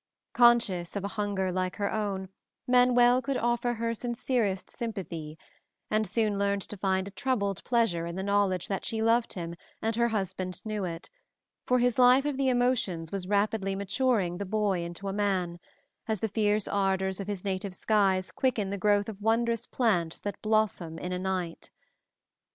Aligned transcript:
Conscious 0.33 0.95
of 0.95 1.03
a 1.03 1.07
hunger 1.09 1.51
like 1.51 1.75
her 1.75 1.93
own, 1.93 2.29
Manuel 2.65 3.21
could 3.21 3.37
offer 3.37 3.71
her 3.75 3.93
sincerest 3.93 4.67
sympathy, 4.71 5.37
and 5.91 6.07
soon 6.07 6.39
learned 6.39 6.63
to 6.63 6.77
find 6.77 7.07
a 7.07 7.11
troubled 7.11 7.63
pleasure 7.63 8.07
in 8.07 8.15
the 8.15 8.23
knowledge 8.23 8.67
that 8.67 8.83
she 8.83 9.03
loved 9.03 9.33
him 9.33 9.53
and 9.79 9.95
her 9.95 10.07
husband 10.07 10.59
knew 10.65 10.85
it, 10.85 11.07
for 11.67 11.77
his 11.77 11.99
life 11.99 12.25
of 12.25 12.35
the 12.35 12.49
emotions 12.49 13.11
was 13.11 13.27
rapidly 13.27 13.75
maturing 13.75 14.39
the 14.39 14.45
boy 14.47 14.81
into 14.81 15.05
the 15.05 15.13
man, 15.13 15.59
as 16.07 16.19
the 16.19 16.27
fierce 16.29 16.67
ardors 16.67 17.19
of 17.19 17.27
his 17.27 17.43
native 17.43 17.75
skies 17.75 18.31
quicken 18.31 18.71
the 18.71 18.79
growth 18.79 19.07
of 19.07 19.21
wondrous 19.21 19.67
plants 19.67 20.19
that 20.19 20.41
blossom 20.41 20.97
in 20.97 21.11
a 21.13 21.19
night. 21.19 21.69